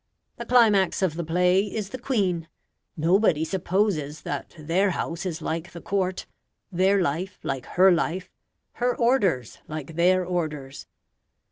[0.37, 2.47] The climax of the play is the Queen:
[2.97, 6.25] nobody supposes that their house is like the court;
[6.71, 8.31] their life like her life;
[8.81, 10.87] her orders like their orders.